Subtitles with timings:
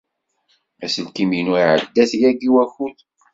[0.83, 2.97] Aselkim-inu iɛedda-t yagi wakud.